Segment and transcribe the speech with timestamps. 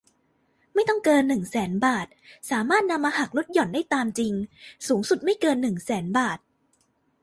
[0.89, 2.07] ต้องไม่เกิน หนึ่งแสน บาท
[2.51, 4.33] สามารถนำมาหักลดหย่อนได้ตามจริง
[4.87, 6.39] สูงสุดไม่เกิน หนึ่งแสน บาท